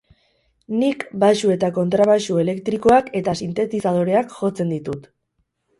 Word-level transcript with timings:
Nik 0.83 1.05
baxu 1.23 1.51
eta 1.57 1.69
kontrabaxu 1.77 2.41
elektrikoak 2.45 3.15
eta 3.21 3.39
sintetizadoreak 3.45 4.39
jotzen 4.41 4.79
ditut. 4.79 5.09